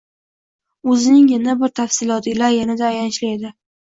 o‘zining 0.93 1.29
yana 1.33 1.55
bir 1.59 1.73
tafsiloti 1.81 2.33
ila 2.35 2.51
yanada 2.57 2.87
ayanchli 2.93 3.35
edi. 3.37 3.55